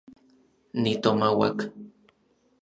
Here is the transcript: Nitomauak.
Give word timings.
Nitomauak. 0.81 1.59